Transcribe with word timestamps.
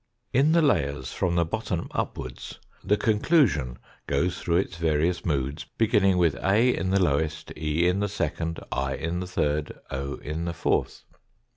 In 0.33 0.53
the 0.53 0.63
layers, 0.63 1.13
from 1.13 1.35
the 1.35 1.45
bottom 1.45 1.87
upwards, 1.91 2.57
the 2.83 2.97
conclusion 2.97 3.77
goes 4.07 4.39
through 4.39 4.55
its 4.55 4.75
various 4.77 5.23
moods 5.23 5.67
beginning 5.77 6.17
with 6.17 6.33
A 6.43 6.75
in 6.75 6.89
the 6.89 6.99
lowest, 6.99 7.53
E 7.55 7.87
in 7.87 7.99
the 7.99 8.09
second, 8.09 8.59
I 8.71 8.95
in 8.95 9.19
the 9.19 9.27
third, 9.27 9.77
in 9.91 10.45
the 10.45 10.55
fourth. 10.55 11.03